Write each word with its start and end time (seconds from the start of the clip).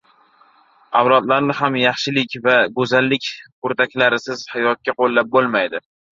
avlodlarni 1.01 1.55
ham 1.57 1.77
yaxshilik 1.81 2.33
va 2.47 2.57
go‘zallik 2.81 3.29
kurtaklarisiz 3.67 4.43
hayotga 4.57 4.99
yo‘llab 5.05 5.33
bo‘lmaydi. 5.39 5.85